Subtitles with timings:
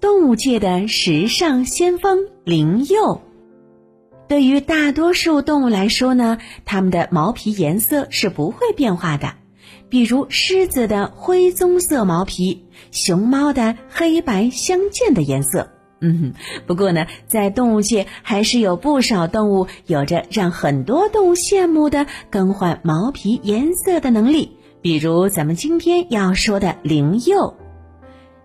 [0.00, 3.20] 动物界的时尚先锋灵佑，
[4.28, 9.34] 对于大多数动物来说呢，它们的毛皮颜色是不会变化的。
[9.88, 15.70] 比如狮子的灰棕色毛皮，熊猫的黑白相间的颜色。
[16.00, 16.32] 嗯，
[16.66, 24.56] 不过呢，在动物界还是有不少动物有着让很多动物羡慕的更换毛皮颜色的能力。
[24.82, 27.54] 比如咱们今天要说的灵鼬。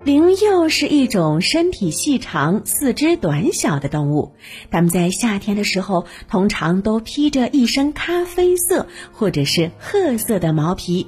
[0.04, 4.36] 灵鼬是一种身体细长、四肢短小的动物。
[4.70, 11.08] 它们在夏天的时候，通常都披着一身咖啡色或者是褐色的毛皮，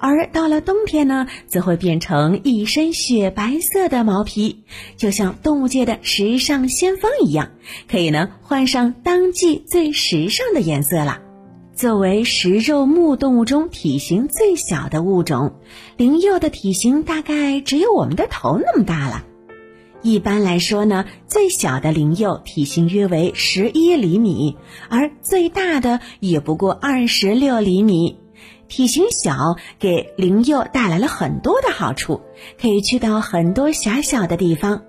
[0.00, 4.64] 而到了冬天呢，则会变成一身雪白色的毛皮，
[4.96, 7.52] 就像动物界的时尚先锋一样，
[7.88, 11.21] 可以呢换上当季最时尚的颜色了。
[11.74, 15.54] 作为食肉目动物中体型最小的物种，
[15.96, 19.24] 灵鼬的体型大概只有我们的头那么大了。
[20.02, 24.56] 一般来说呢，最小的灵鼬体型约为十一厘米，
[24.90, 28.18] 而最大的也不过二十六厘米。
[28.68, 32.20] 体型小给灵鼬带来了很多的好处，
[32.60, 34.82] 可以去到很多狭小的地方。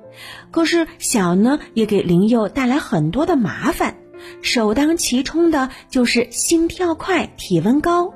[0.52, 3.98] 可是小呢，也给灵鼬带来很多的麻烦。
[4.42, 8.14] 首当其冲的就是心跳快、体温高。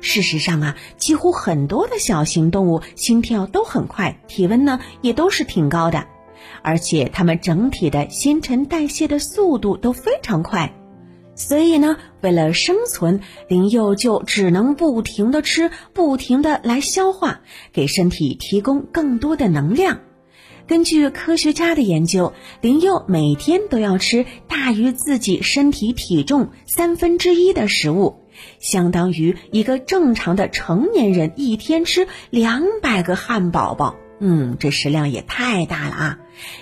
[0.00, 6.06] 事实上啊，几乎很多的小型动物心跳都很快，体温呢也都是挺高的，
[6.62, 10.72] 而且它们整体的新陈代谢的速度都非常快。
[11.34, 17.40] 所以呢，为了生存，灵幼就只能不停的吃，不停的来消化，
[17.72, 19.98] 给身体提供更多的能量。
[20.66, 28.20] 根据科学家的研究，灵鼬每天都要吃大于自己身体体重三分之一的食物，
[28.60, 33.96] 相当于一个正常的成年人一天吃两百个汉堡包。
[34.20, 36.18] 嗯，这食量也太大了啊！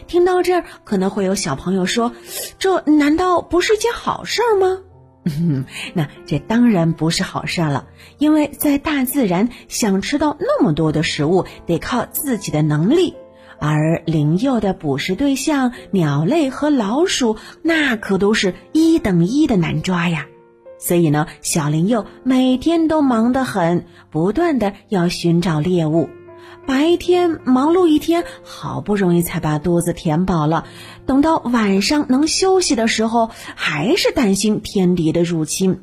[0.08, 2.12] 听到这儿，可能会有小朋友说
[2.58, 4.80] ：“这难道不是件好事儿吗？”
[5.95, 7.86] 那这当然不是好事了，
[8.18, 13.14] 因为在大自然，想吃到那么多的食物，得靠自己的能力。
[13.62, 20.27] 而灵鼬的捕食对象鸟类和老鼠，那可都是一等一的难抓呀。
[20.80, 26.08] 所以呢，小灵鼬每天都忙得很，不断的要寻找猎物。
[26.67, 30.64] 白天忙碌一天，好不容易才把肚子填饱了，
[31.06, 35.83] 等到晚上能休息的时候，还是担心天敌的入侵。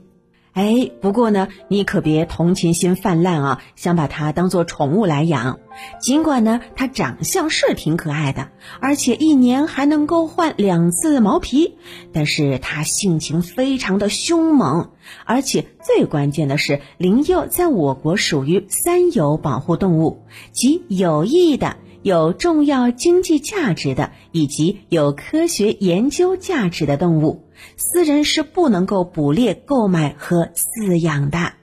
[0.59, 5.61] 哎，不过呢，你可别同情心泛滥啊，想把它当做宠物来养。
[6.01, 8.49] 尽管呢，它长相是挺可爱的，
[8.81, 11.77] 而且一年还能够换两次毛皮，
[12.11, 14.89] 但是它性情非常的凶猛，
[15.23, 27.49] 而且最关键的是，灵鼬在我国属于三有保护动物，即有益的、有重要经济价值的以及有科学研究价值的动物。
[27.75, 31.58] 私人是不能够捕猎、购买和饲养的。